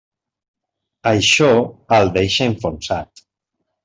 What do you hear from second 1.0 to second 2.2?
Això el